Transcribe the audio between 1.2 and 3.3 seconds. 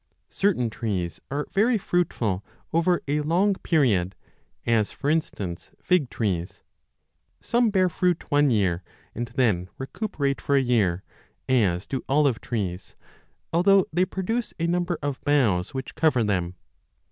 are very fruitful over a